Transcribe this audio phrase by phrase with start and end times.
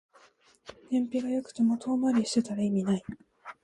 [0.89, 3.03] 燃費が良くても遠回りしてたら意味ない